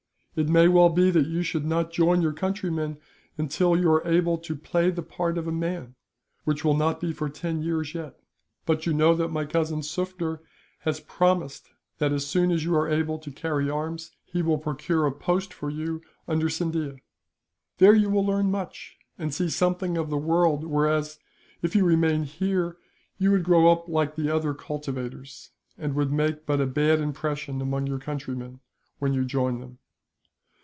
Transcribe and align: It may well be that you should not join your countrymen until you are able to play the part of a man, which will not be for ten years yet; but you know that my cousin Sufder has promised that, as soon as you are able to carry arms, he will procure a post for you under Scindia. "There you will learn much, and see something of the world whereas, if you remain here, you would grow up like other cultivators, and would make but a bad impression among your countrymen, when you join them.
It 0.33 0.47
may 0.47 0.69
well 0.69 0.87
be 0.87 1.11
that 1.11 1.25
you 1.27 1.43
should 1.43 1.65
not 1.65 1.91
join 1.91 2.21
your 2.21 2.31
countrymen 2.31 2.99
until 3.37 3.75
you 3.77 3.91
are 3.91 4.07
able 4.07 4.37
to 4.37 4.55
play 4.55 4.89
the 4.89 5.03
part 5.03 5.37
of 5.37 5.45
a 5.45 5.51
man, 5.51 5.95
which 6.45 6.63
will 6.63 6.73
not 6.73 7.01
be 7.01 7.11
for 7.11 7.27
ten 7.27 7.61
years 7.61 7.93
yet; 7.93 8.17
but 8.65 8.85
you 8.85 8.93
know 8.93 9.13
that 9.13 9.27
my 9.27 9.43
cousin 9.43 9.81
Sufder 9.81 10.39
has 10.79 11.01
promised 11.01 11.71
that, 11.97 12.13
as 12.13 12.25
soon 12.25 12.49
as 12.49 12.63
you 12.63 12.73
are 12.77 12.87
able 12.87 13.19
to 13.19 13.29
carry 13.29 13.69
arms, 13.69 14.11
he 14.23 14.41
will 14.41 14.57
procure 14.57 15.05
a 15.05 15.11
post 15.11 15.53
for 15.53 15.69
you 15.69 15.99
under 16.29 16.47
Scindia. 16.49 16.95
"There 17.79 17.93
you 17.93 18.09
will 18.09 18.25
learn 18.25 18.49
much, 18.49 18.97
and 19.17 19.33
see 19.33 19.49
something 19.49 19.97
of 19.97 20.09
the 20.09 20.15
world 20.17 20.63
whereas, 20.63 21.19
if 21.61 21.75
you 21.75 21.83
remain 21.83 22.23
here, 22.23 22.77
you 23.17 23.31
would 23.31 23.43
grow 23.43 23.69
up 23.69 23.89
like 23.89 24.17
other 24.17 24.53
cultivators, 24.53 25.49
and 25.77 25.93
would 25.93 26.13
make 26.13 26.45
but 26.45 26.61
a 26.61 26.65
bad 26.67 27.01
impression 27.01 27.59
among 27.61 27.85
your 27.85 27.99
countrymen, 27.99 28.61
when 28.97 29.13
you 29.13 29.25
join 29.25 29.59
them. 29.59 29.79